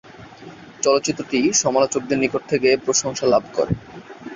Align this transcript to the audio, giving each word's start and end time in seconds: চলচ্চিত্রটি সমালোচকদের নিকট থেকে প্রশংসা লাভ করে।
চলচ্চিত্রটি 0.81 1.39
সমালোচকদের 1.61 2.17
নিকট 2.19 2.41
থেকে 2.49 2.69
প্রশংসা 2.85 3.25
লাভ 3.27 3.43
করে। 3.53 3.73